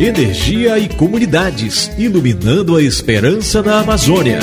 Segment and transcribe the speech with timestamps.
[0.00, 4.38] Energia e comunidades, iluminando a esperança na Amazônia.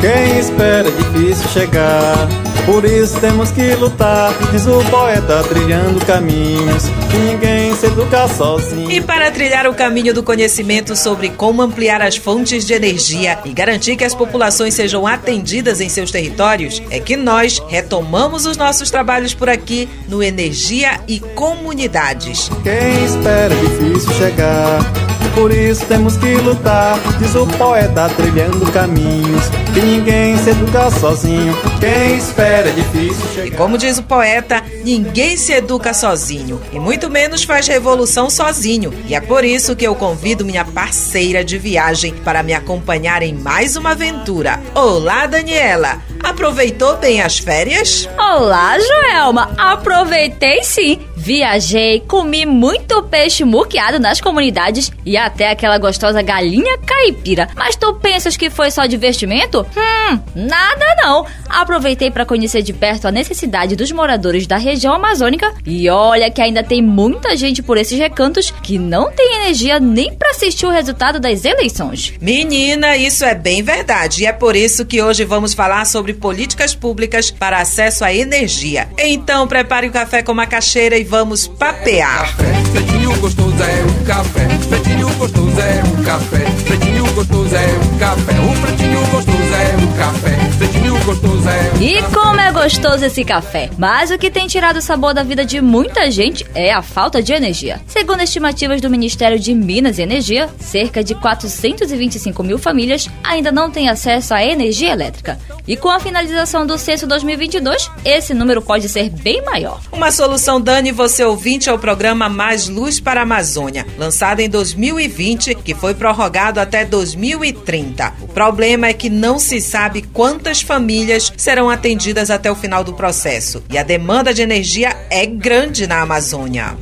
[0.00, 2.28] Quem espera é difícil chegar.
[2.64, 8.90] Por isso temos que lutar, diz o poeta trilhando caminhos que ninguém se sozinho.
[8.90, 13.52] E para trilhar o caminho do conhecimento sobre como ampliar as fontes de energia e
[13.52, 18.90] garantir que as populações sejam atendidas em seus territórios, é que nós retomamos os nossos
[18.90, 22.50] trabalhos por aqui no Energia e Comunidades.
[22.62, 25.19] Quem espera é difícil chegar.
[25.34, 31.56] Por isso temos que lutar, diz o poeta trilhando caminhos que ninguém se educa sozinho.
[31.78, 33.46] Quem espera é difícil chegar.
[33.46, 38.92] E como diz o poeta, ninguém se educa sozinho e muito menos faz revolução sozinho.
[39.06, 43.32] E é por isso que eu convido minha parceira de viagem para me acompanhar em
[43.32, 44.60] mais uma aventura.
[44.74, 46.02] Olá, Daniela!
[46.22, 48.08] Aproveitou bem as férias?
[48.18, 49.50] Olá, Joelma!
[49.56, 51.00] Aproveitei sim!
[51.22, 57.46] Viajei, comi muito peixe muqueado nas comunidades e até aquela gostosa galinha caipira.
[57.54, 59.60] Mas tu pensas que foi só divertimento?
[59.76, 61.26] Hum, nada não.
[61.46, 66.40] Aproveitei para conhecer de perto a necessidade dos moradores da região amazônica e olha que
[66.40, 70.70] ainda tem muita gente por esses recantos que não tem energia nem para assistir o
[70.70, 72.14] resultado das eleições.
[72.18, 76.74] Menina, isso é bem verdade e é por isso que hoje vamos falar sobre políticas
[76.74, 78.88] públicas para acesso à energia.
[78.98, 82.36] Então prepare o café com macaxeira e vamos papear.
[82.70, 84.46] Pretinho gostoso é café.
[84.68, 86.44] Pretinho gostoso é café.
[86.64, 88.32] Pretinho gostoso é um café.
[88.38, 90.38] O pretinho gostoso é um café.
[90.56, 93.70] Pretinho gostoso é E como é gostoso esse café!
[93.78, 97.22] Mas o que tem tirado o sabor da vida de muita gente é a falta
[97.22, 97.80] de energia.
[97.86, 103.70] Segundo estimativas do Ministério de Minas e Energia, cerca de 425 mil famílias ainda não
[103.70, 105.38] têm acesso à energia elétrica.
[105.66, 109.80] E com a finalização do censo 2022, esse número pode ser bem maior.
[109.92, 115.54] Uma solução, Dani, você ouvinte, ao programa Mais Luz para a Amazônia, lançado em 2020,
[115.54, 118.14] que foi prorrogado até 2030.
[118.22, 120.89] O problema é que não se sabe quantas famílias
[121.36, 123.62] serão atendidas até o final do processo.
[123.70, 126.76] E a demanda de energia é grande na Amazônia.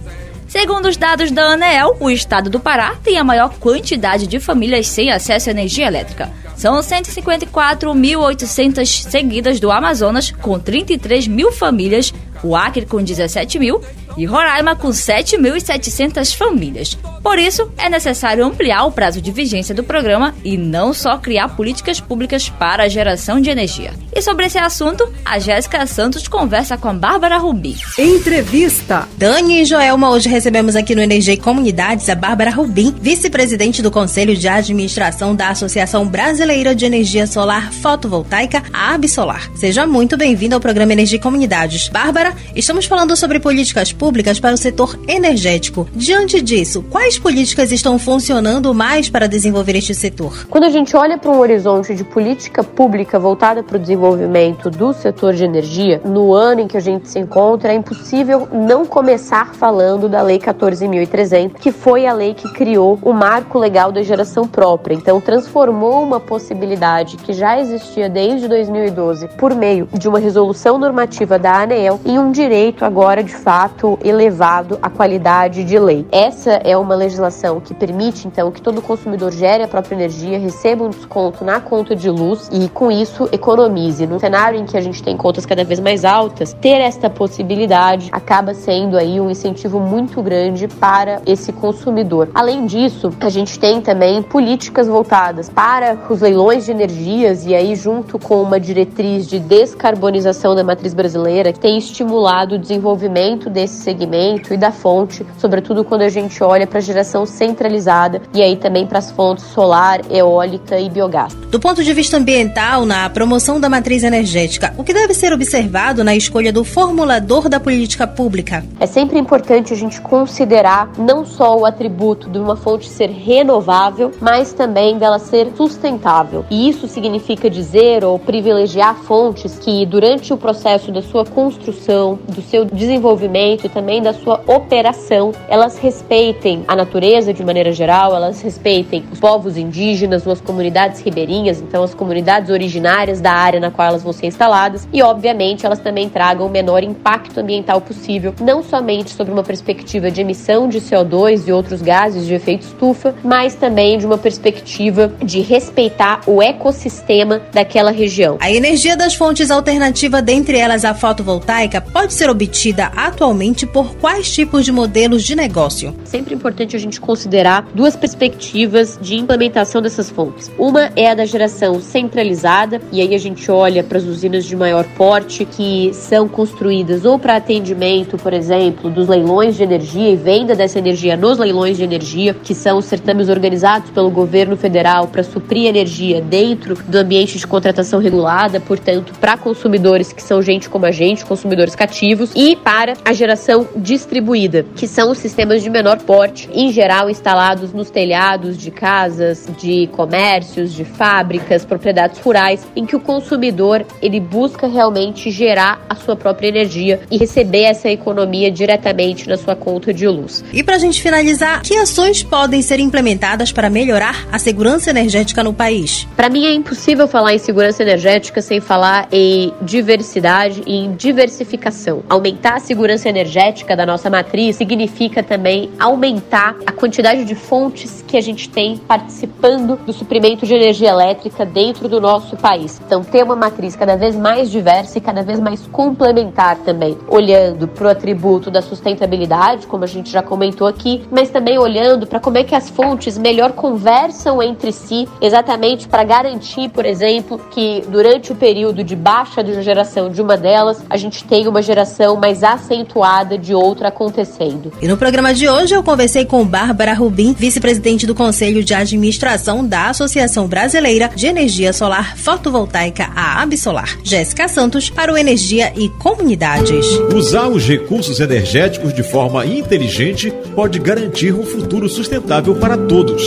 [0.48, 4.88] Segundo os dados da ANEEL, o estado do Pará tem a maior quantidade de famílias
[4.88, 6.32] sem acesso à energia elétrica.
[6.56, 13.82] São 154.800 seguidas do Amazonas, com 33 mil famílias, o Acre com 17 mil
[14.18, 16.98] e Roraima com 7.700 famílias.
[17.22, 21.50] Por isso, é necessário ampliar o prazo de vigência do programa e não só criar
[21.50, 23.92] políticas públicas para a geração de energia.
[24.14, 27.76] E sobre esse assunto, a Jéssica Santos conversa com a Bárbara Rubi.
[27.96, 29.08] Entrevista.
[29.16, 33.90] Dani e Joelma, hoje recebemos aqui no Energia e Comunidades a Bárbara Rubim, vice-presidente do
[33.90, 39.48] Conselho de Administração da Associação Brasileira de Energia Solar Fotovoltaica, a Absolar.
[39.54, 41.88] Seja muito bem-vinda ao programa Energia e Comunidades.
[41.88, 44.07] Bárbara, estamos falando sobre políticas públicas
[44.40, 45.86] para o setor energético.
[45.94, 50.46] Diante disso, quais políticas estão funcionando mais para desenvolver este setor?
[50.48, 54.94] Quando a gente olha para um horizonte de política pública voltada para o desenvolvimento do
[54.94, 59.54] setor de energia, no ano em que a gente se encontra, é impossível não começar
[59.54, 64.48] falando da Lei 14.300, que foi a lei que criou o marco legal da geração
[64.48, 64.94] própria.
[64.94, 71.38] Então, transformou uma possibilidade que já existia desde 2012 por meio de uma resolução normativa
[71.38, 76.06] da ANEEL em um direito agora de fato elevado à qualidade de lei.
[76.10, 80.84] Essa é uma legislação que permite então que todo consumidor gere a própria energia, receba
[80.84, 84.06] um desconto na conta de luz e com isso economize.
[84.06, 88.08] No cenário em que a gente tem contas cada vez mais altas, ter esta possibilidade
[88.12, 92.28] acaba sendo aí um incentivo muito grande para esse consumidor.
[92.34, 97.74] Além disso, a gente tem também políticas voltadas para os leilões de energias e aí
[97.74, 103.77] junto com uma diretriz de descarbonização da matriz brasileira que tem estimulado o desenvolvimento desse
[103.78, 108.56] segmento e da fonte, sobretudo quando a gente olha para a geração centralizada e aí
[108.56, 111.34] também para as fontes solar, eólica e biogás.
[111.50, 116.04] Do ponto de vista ambiental, na promoção da matriz energética, o que deve ser observado
[116.04, 118.64] na escolha do formulador da política pública?
[118.80, 124.12] É sempre importante a gente considerar não só o atributo de uma fonte ser renovável,
[124.20, 126.44] mas também dela ser sustentável.
[126.50, 132.42] E isso significa dizer ou privilegiar fontes que, durante o processo da sua construção, do
[132.42, 138.40] seu desenvolvimento e também da sua operação, elas respeitem a natureza de maneira geral, elas
[138.40, 143.88] respeitem os povos indígenas, as comunidades ribeirinhas, então as comunidades originárias da área na qual
[143.88, 148.62] elas vão ser instaladas e, obviamente, elas também tragam o menor impacto ambiental possível, não
[148.62, 153.54] somente sobre uma perspectiva de emissão de CO2 e outros gases de efeito estufa, mas
[153.54, 158.38] também de uma perspectiva de respeitar o ecossistema daquela região.
[158.40, 164.30] A energia das fontes alternativas, dentre elas a fotovoltaica, pode ser obtida atualmente por quais
[164.30, 165.94] tipos de modelos de negócio?
[166.04, 170.50] Sempre importante a gente considerar duas perspectivas de implementação dessas fontes.
[170.58, 174.54] Uma é a da geração centralizada, e aí a gente olha para as usinas de
[174.54, 180.16] maior porte que são construídas ou para atendimento, por exemplo, dos leilões de energia e
[180.16, 185.08] venda dessa energia nos leilões de energia, que são os certames organizados pelo governo federal
[185.08, 190.68] para suprir energia dentro do ambiente de contratação regulada, portanto, para consumidores que são gente
[190.68, 195.70] como a gente, consumidores cativos, e para a geração distribuída, que são os sistemas de
[195.70, 202.66] menor porte, em geral instalados nos telhados de casas, de comércios, de fábricas, propriedades rurais,
[202.76, 207.88] em que o consumidor ele busca realmente gerar a sua própria energia e receber essa
[207.88, 210.44] economia diretamente na sua conta de luz.
[210.52, 215.42] E para a gente finalizar, que ações podem ser implementadas para melhorar a segurança energética
[215.42, 216.06] no país?
[216.16, 222.02] Para mim é impossível falar em segurança energética sem falar em diversidade e em diversificação.
[222.08, 223.37] Aumentar a segurança energética
[223.76, 229.76] da nossa matriz significa também aumentar a quantidade de fontes que a gente tem participando
[229.76, 232.80] do suprimento de energia elétrica dentro do nosso país.
[232.84, 237.68] Então, ter uma matriz cada vez mais diversa e cada vez mais complementar também, olhando
[237.68, 242.18] para o atributo da sustentabilidade, como a gente já comentou aqui, mas também olhando para
[242.18, 247.84] como é que as fontes melhor conversam entre si, exatamente para garantir, por exemplo, que
[247.88, 252.16] durante o período de baixa de geração de uma delas, a gente tenha uma geração
[252.16, 254.72] mais acentuada de outra acontecendo.
[254.80, 259.66] E no programa de hoje eu conversei com Bárbara Rubim, vice-presidente do Conselho de Administração
[259.66, 263.98] da Associação Brasileira de Energia Solar Fotovoltaica, a Absolar.
[264.02, 266.86] Jéssica Santos, para o Energia e Comunidades.
[267.12, 273.22] Usar os recursos energéticos de forma inteligente pode garantir um futuro sustentável para todos.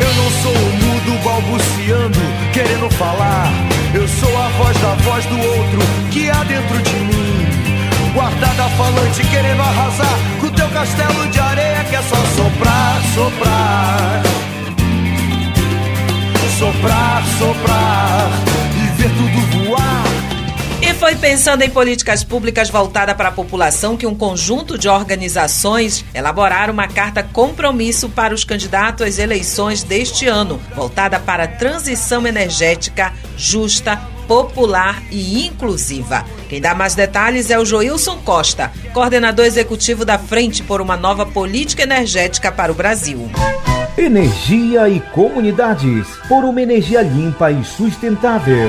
[0.00, 2.18] Eu não sou o mudo balbuciando,
[2.52, 3.52] querendo falar.
[3.94, 5.80] Eu sou a voz da voz do outro
[6.12, 7.25] que há dentro de mim.
[8.16, 14.22] Guardada falante querendo arrasar com teu castelo de areia que é só soprar, soprar.
[16.58, 18.30] Soprar, soprar
[18.74, 20.04] e ver tudo voar.
[20.80, 26.02] E foi pensando em políticas públicas voltada para a população que um conjunto de organizações
[26.14, 32.26] elaboraram uma carta compromisso para os candidatos às eleições deste ano, voltada para a transição
[32.26, 36.24] energética justa, popular e inclusiva.
[36.48, 41.26] Quem dá mais detalhes é o Joilson Costa, coordenador executivo da Frente por uma Nova
[41.26, 43.28] Política Energética para o Brasil.
[43.98, 48.68] Energia e comunidades por uma energia limpa e sustentável.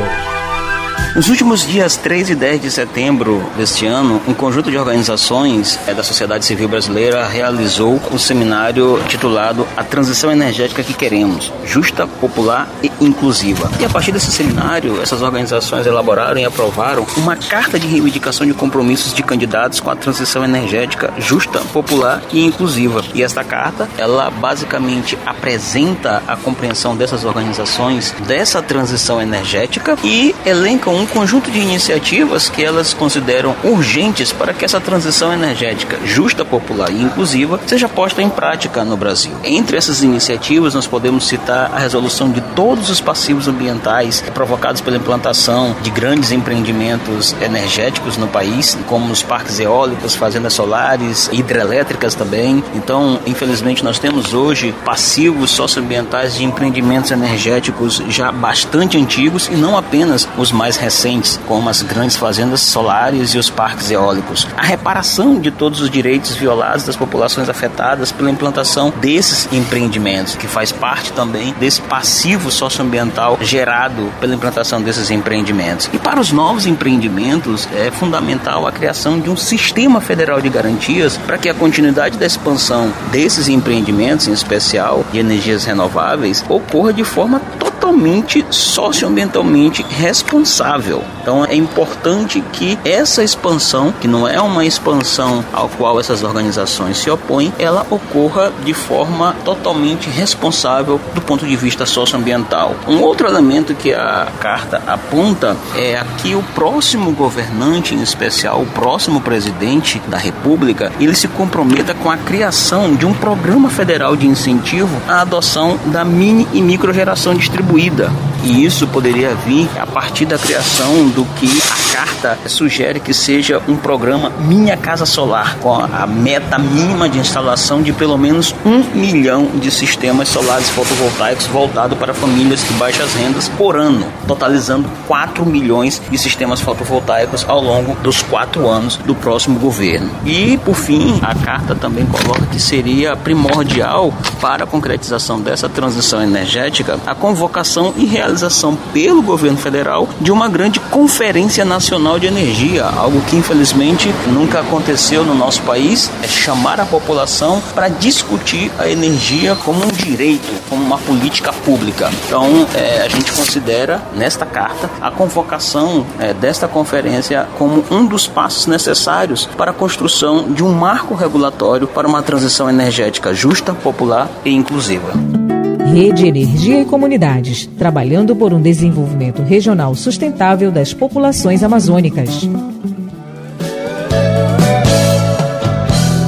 [1.17, 6.03] Nos últimos dias 3 e 10 de setembro deste ano, um conjunto de organizações da
[6.03, 12.91] sociedade civil brasileira realizou um seminário titulado A Transição Energética que Queremos, Justa, Popular e
[13.01, 13.71] Inclusiva.
[13.79, 18.53] E a partir desse seminário, essas organizações elaboraram e aprovaram uma carta de reivindicação de
[18.53, 23.03] compromissos de candidatos com a transição energética justa, popular e inclusiva.
[23.15, 30.91] E esta carta, ela basicamente apresenta a compreensão dessas organizações dessa transição energética e elenca
[30.91, 36.91] um conjunto de iniciativas que elas consideram urgentes para que essa transição energética justa, popular
[36.91, 39.31] e inclusiva seja posta em prática no Brasil.
[39.43, 44.97] Entre essas iniciativas, nós podemos citar a resolução de todos os passivos ambientais provocados pela
[44.97, 52.63] implantação de grandes empreendimentos energéticos no país, como os parques eólicos, fazendas solares, hidrelétricas também.
[52.75, 59.77] Então, infelizmente, nós temos hoje passivos socioambientais de empreendimentos energéticos já bastante antigos e não
[59.77, 60.96] apenas os mais recentes,
[61.45, 64.47] como as grandes fazendas solares e os parques eólicos.
[64.57, 70.47] A reparação de todos os direitos violados das populações afetadas pela implantação desses empreendimentos, que
[70.47, 75.89] faz parte também desse passivo socioambiental gerado pela implantação desses empreendimentos.
[75.93, 81.17] E para os novos empreendimentos, é fundamental a criação de um sistema federal de garantias
[81.17, 87.03] para que a continuidade da expansão desses empreendimentos, em especial de energias renováveis, ocorra de
[87.03, 91.01] forma total totalmente socioambientalmente responsável.
[91.21, 96.97] Então é importante que essa expansão, que não é uma expansão ao qual essas organizações
[96.97, 102.75] se opõem, ela ocorra de forma totalmente responsável do ponto de vista socioambiental.
[102.87, 108.65] Um outro elemento que a carta aponta é que o próximo governante, em especial o
[108.65, 114.27] próximo presidente da República, ele se comprometa com a criação de um programa federal de
[114.27, 120.25] incentivo à adoção da mini e microgeração distribuída incluída e isso poderia vir a partir
[120.25, 125.73] da criação do que a carta sugere que seja um programa Minha Casa Solar, com
[125.73, 131.95] a meta mínima de instalação de pelo menos um milhão de sistemas solares fotovoltaicos voltado
[131.95, 137.95] para famílias de baixas rendas por ano, totalizando 4 milhões de sistemas fotovoltaicos ao longo
[137.95, 140.09] dos quatro anos do próximo governo.
[140.25, 146.21] E, por fim, a carta também coloca que seria primordial para a concretização dessa transição
[146.21, 148.05] energética a convocação e
[148.37, 154.59] realização pelo governo federal de uma grande conferência nacional de energia, algo que infelizmente nunca
[154.59, 160.47] aconteceu no nosso país, é chamar a população para discutir a energia como um direito,
[160.69, 162.11] como uma política pública.
[162.25, 168.27] Então, é, a gente considera nesta carta a convocação é, desta conferência como um dos
[168.27, 174.29] passos necessários para a construção de um marco regulatório para uma transição energética justa, popular
[174.45, 175.46] e inclusiva.
[175.93, 182.47] Rede Energia e Comunidades, trabalhando por um desenvolvimento regional sustentável das populações amazônicas.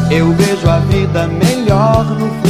[0.10, 2.49] Eu vejo a vida melhor no futuro.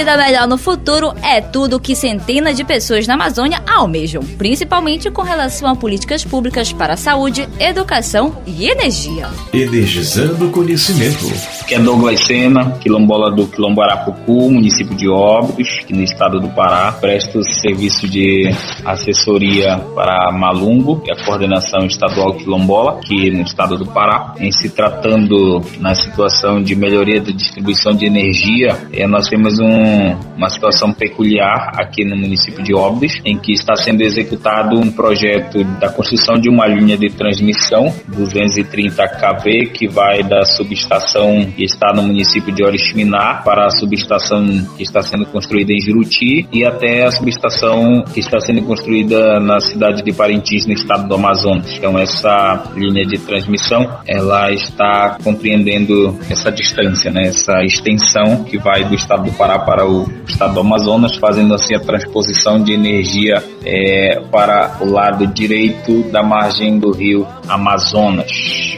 [0.00, 5.20] Vida melhor no futuro é tudo que centenas de pessoas na Amazônia almejam, principalmente com
[5.20, 9.28] relação a políticas públicas para a saúde, educação e energia.
[9.52, 11.26] Energizando o conhecimento.
[11.68, 16.48] Que é Douglas Sena, quilombola do Quilombo Arapucu, município de Óbidos, aqui no estado do
[16.48, 16.92] Pará.
[16.92, 18.50] Presto serviço de
[18.84, 24.34] assessoria para Malungo, que é a coordenação estadual quilombola, aqui no estado do Pará.
[24.40, 29.89] Em se tratando na situação de melhoria da distribuição de energia, eh, nós temos um,
[30.36, 35.62] uma situação peculiar aqui no município de Óbidos, em que está sendo executado um projeto
[35.78, 41.92] da construção de uma linha de transmissão 230 kV que vai da subestação que está
[41.94, 47.04] no município de Oriximiná para a subestação que está sendo construída em Juruti e até
[47.04, 51.70] a subestação que está sendo construída na cidade de Parintins, no estado do Amazonas.
[51.76, 57.28] Então essa linha de transmissão, ela está compreendendo essa distância, né?
[57.28, 61.74] essa extensão que vai do estado do Pará para o estado do Amazonas, fazendo assim
[61.74, 68.30] a transposição de energia é, para o lado direito da margem do rio Amazonas.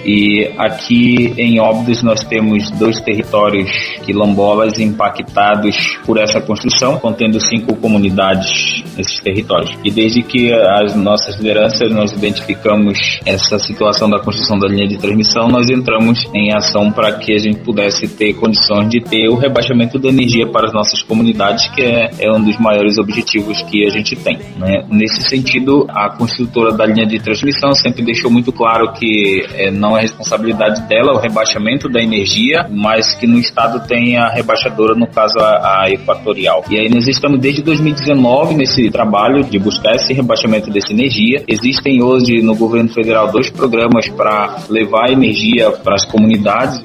[0.04, 3.70] E aqui em Óbidos nós temos dois territórios
[4.04, 9.76] quilombolas impactados por essa construção, contendo cinco comunidades nesses territórios.
[9.84, 14.98] E desde que as nossas lideranças nós identificamos essa situação da construção da linha de
[14.98, 19.36] transmissão, nós entramos em ação para que a gente pudesse ter condições de ter o
[19.36, 23.86] rebaixamento da energia para as nossas comunidades, que é, é um dos maiores objetivos que
[23.86, 24.38] a gente tem.
[24.56, 24.71] Né?
[24.88, 29.96] Nesse sentido, a construtora da linha de transmissão sempre deixou muito claro que é, não
[29.96, 35.06] é responsabilidade dela o rebaixamento da energia, mas que no estado tem a rebaixadora, no
[35.06, 36.64] caso a, a Equatorial.
[36.70, 41.42] E aí nós estamos desde 2019 nesse trabalho de buscar esse rebaixamento dessa energia.
[41.46, 46.82] Existem hoje no governo federal dois programas para levar energia para as comunidades.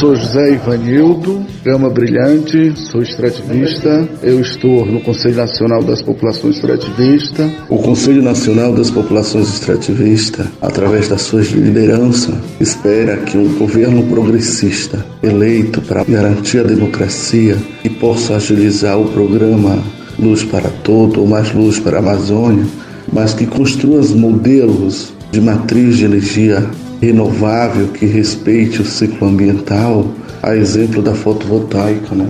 [0.00, 4.08] Sou José Ivanildo, Gama Brilhante, sou extrativista.
[4.22, 7.50] Eu estou no Conselho Nacional das Populações Extrativistas.
[7.68, 15.04] O Conselho Nacional das Populações Extrativistas, através da sua liderança, espera que um governo progressista
[15.22, 19.78] eleito para garantir a democracia e possa agilizar o programa
[20.18, 22.64] Luz para Todo ou Mais Luz para a Amazônia,
[23.12, 30.06] mas que construa os modelos de matriz de energia renovável que respeite o ciclo ambiental,
[30.42, 32.28] a exemplo da fotovoltaica, né?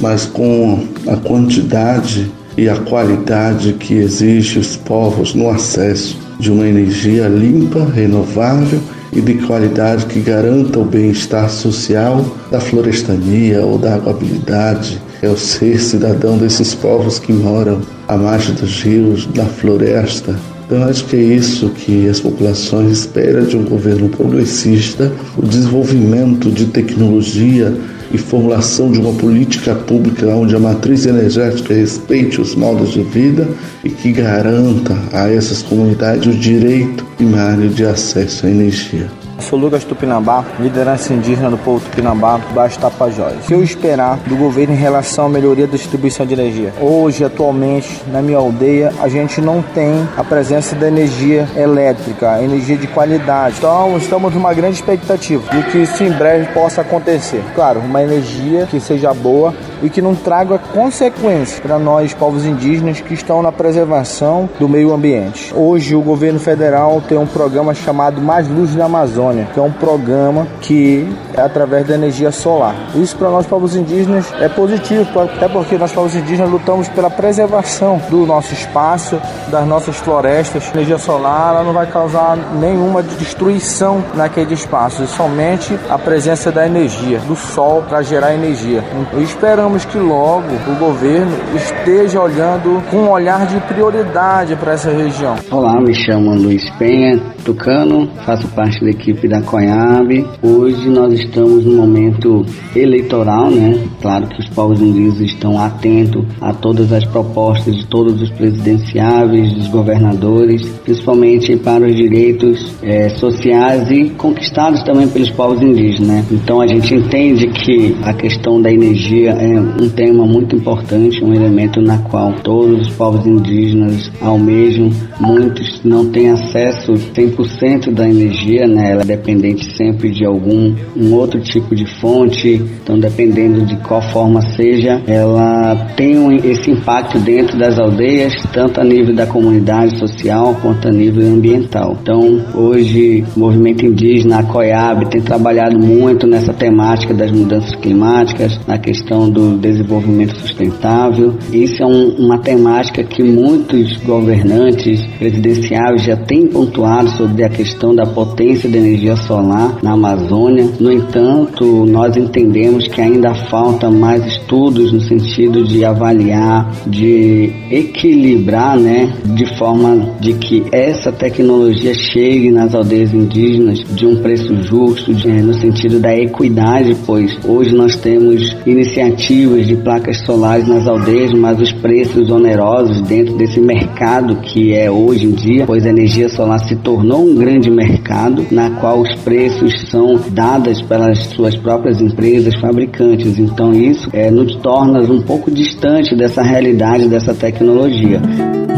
[0.00, 6.66] mas com a quantidade e a qualidade que exige os povos no acesso de uma
[6.66, 8.80] energia limpa, renovável
[9.12, 15.36] e de qualidade que garanta o bem-estar social da florestania ou da aguabilidade, é o
[15.36, 20.34] ser cidadão desses povos que moram à margem dos rios, da floresta,
[20.72, 26.50] então, acho que é isso que as populações esperam de um governo progressista: o desenvolvimento
[26.50, 27.76] de tecnologia
[28.10, 33.46] e formulação de uma política pública onde a matriz energética respeite os modos de vida
[33.84, 39.21] e que garanta a essas comunidades o direito primário de acesso à energia.
[39.42, 43.34] Sou Lucas Tupinambá, liderança indígena do povo Tupinambá, Baixo Tapajós.
[43.44, 46.72] O que eu esperar do governo em relação à melhoria da distribuição de energia?
[46.80, 52.76] Hoje, atualmente, na minha aldeia, a gente não tem a presença da energia elétrica, energia
[52.76, 53.56] de qualidade.
[53.58, 57.42] Então, estamos numa grande expectativa de que isso em breve possa acontecer.
[57.54, 63.00] Claro, uma energia que seja boa e que não traga consequências para nós, povos indígenas,
[63.00, 65.52] que estão na preservação do meio ambiente.
[65.54, 69.70] Hoje, o governo federal tem um programa chamado Mais Luz na Amazônia que é um
[69.70, 72.74] programa que é através da energia solar.
[72.94, 78.00] Isso para nós povos indígenas é positivo, até porque nós povos indígenas lutamos pela preservação
[78.10, 80.68] do nosso espaço, das nossas florestas.
[80.68, 86.66] A energia solar ela não vai causar nenhuma destruição naquele espaço, somente a presença da
[86.66, 88.84] energia, do sol para gerar energia.
[89.14, 94.90] E esperamos que logo o governo esteja olhando com um olhar de prioridade para essa
[94.90, 95.34] região.
[95.50, 100.26] Olá, me chamo Luiz Penha, tucano, faço parte da equipe da Coiabe.
[100.42, 102.44] Hoje nós estamos no momento
[102.76, 103.82] eleitoral, né?
[104.02, 109.54] Claro que os povos indígenas estão atentos a todas as propostas de todos os presidenciáveis,
[109.54, 116.24] dos governadores, principalmente para os direitos é, sociais e conquistados também pelos povos indígenas, né?
[116.30, 121.32] Então a gente entende que a questão da energia é um tema muito importante, um
[121.32, 124.90] elemento na qual todos os povos indígenas almejam.
[125.20, 128.92] Muitos não têm acesso 100% da energia, né?
[128.92, 134.40] Ela dependente sempre de algum um outro tipo de fonte, então dependendo de qual forma
[134.42, 140.56] seja, ela tem um, esse impacto dentro das aldeias, tanto a nível da comunidade social
[140.60, 141.96] quanto a nível ambiental.
[142.02, 148.58] Então, hoje, o movimento indígena, a COIAB, tem trabalhado muito nessa temática das mudanças climáticas,
[148.66, 151.34] na questão do desenvolvimento sustentável.
[151.52, 157.94] Isso é um, uma temática que muitos governantes presidenciais já têm pontuado sobre a questão
[157.94, 160.68] da potência da energia solar na Amazônia.
[160.78, 168.78] No entanto, nós entendemos que ainda falta mais estudos no sentido de avaliar, de equilibrar,
[168.78, 175.14] né, de forma de que essa tecnologia chegue nas aldeias indígenas de um preço justo,
[175.14, 181.32] de, no sentido da equidade, pois hoje nós temos iniciativas de placas solares nas aldeias,
[181.32, 186.28] mas os preços onerosos dentro desse mercado que é hoje em dia, pois a energia
[186.28, 192.00] solar se tornou um grande mercado na qual os preços são dados pelas suas próprias
[192.00, 193.38] empresas fabricantes.
[193.38, 198.20] Então isso é, nos torna um pouco distante dessa realidade, dessa tecnologia.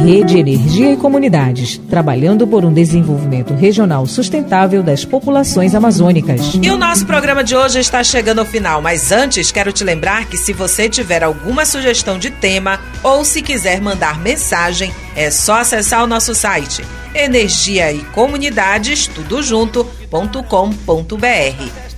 [0.05, 6.43] Rede Energia e Comunidades, trabalhando por um desenvolvimento regional sustentável das populações amazônicas.
[6.63, 10.27] E o nosso programa de hoje está chegando ao final, mas antes quero te lembrar
[10.27, 15.61] que se você tiver alguma sugestão de tema ou se quiser mandar mensagem, é só
[15.61, 19.95] acessar o nosso site energia e comunidades tudo junto.com.br.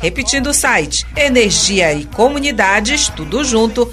[0.01, 3.87] Repetindo o site energia e comunidades tudo junto.com.br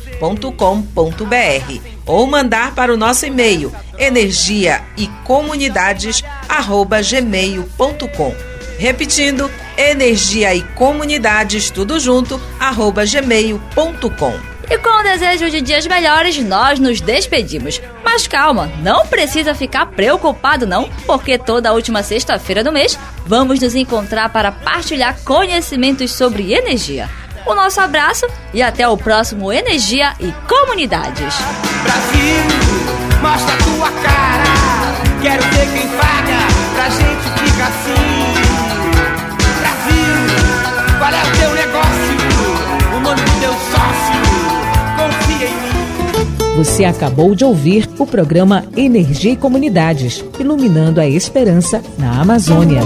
[2.06, 3.72] ou mandar para o nosso e-mail
[4.04, 6.24] energia e comunidades
[7.10, 8.36] gmail.com.
[8.78, 14.54] Repetindo energia e comunidades tudo junto gmail.com.
[14.70, 17.82] E com o desejo de dias melhores, nós nos despedimos.
[18.04, 23.76] Mas calma, não precisa ficar preocupado não, porque toda última sexta-feira do mês vamos nos
[23.76, 27.10] encontrar para partilhar conhecimentos sobre energia.
[27.46, 31.36] O nosso abraço e até o próximo Energia e Comunidades.
[31.84, 32.73] Brasil,
[33.24, 34.44] mostra tua cara.
[35.22, 36.40] Quero ver quem paga
[36.76, 38.04] pra gente ficar assim.
[39.62, 40.16] Brasil,
[41.00, 42.14] qual é o teu negócio?
[42.96, 44.14] O nome do teu sócio?
[46.58, 52.82] Você acabou de ouvir o programa Energia e Comunidades, iluminando a esperança na Amazônia.